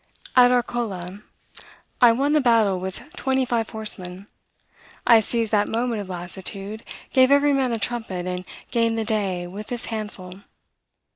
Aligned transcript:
At 0.35 0.49
Arcola, 0.49 1.21
I 2.01 2.11
won 2.11 2.33
the 2.33 2.41
battle 2.41 2.79
with 2.79 3.03
twenty 3.15 3.45
five 3.45 3.69
horsemen. 3.69 4.25
I 5.05 5.19
seized 5.19 5.51
that 5.51 5.67
moment 5.67 6.01
of 6.01 6.09
lassitude, 6.09 6.83
gave 7.13 7.29
every 7.29 7.53
man 7.53 7.71
a 7.71 7.77
trumpet, 7.77 8.25
and 8.25 8.43
gained 8.71 8.97
the 8.97 9.05
day 9.05 9.45
with 9.45 9.67
this 9.67 9.85
handful. 9.93 10.41